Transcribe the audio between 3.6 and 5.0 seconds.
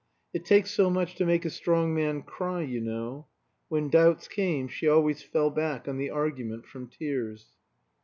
When doubts came, she